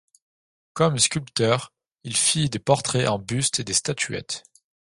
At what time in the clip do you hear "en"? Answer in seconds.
3.07-3.19